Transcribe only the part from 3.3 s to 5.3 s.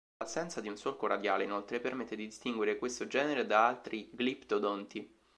da altri gliptodonti.